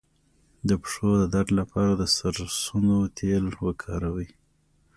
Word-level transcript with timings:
د 0.69 0.71
پښو 0.81 1.09
د 1.21 1.23
درد 1.33 1.49
لپاره 1.59 1.91
د 1.95 2.03
سرسونو 2.17 2.97
تېل 3.17 3.45
وکاروئ 3.65 4.29